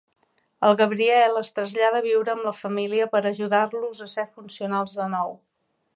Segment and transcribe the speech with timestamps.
[0.67, 5.07] El Gabriel es trasllada a viure amb la família per ajudar-los a ser funcionals de
[5.19, 5.39] nou.